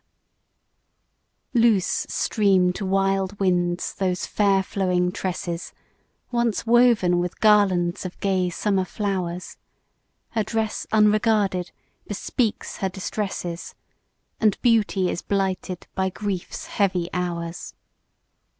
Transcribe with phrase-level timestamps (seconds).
[1.53, 5.73] Page 57 Loose stream to wild winds those fair flowing tresses,
[6.31, 9.57] Once woven with garlands of gay summer flowers;
[10.29, 11.69] Her dress unregarded,
[12.07, 13.75] bespeaks her distresses,
[14.39, 17.75] And beauty is blighted by grief's heavy hours.